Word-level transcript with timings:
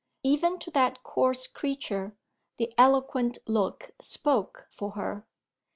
Even 0.23 0.57
to 0.57 0.71
that 0.71 1.03
coarse 1.03 1.45
creature, 1.45 2.17
the 2.57 2.73
eloquent 2.75 3.37
look 3.45 3.91
spoke 3.99 4.65
for 4.71 4.93
her. 4.93 5.27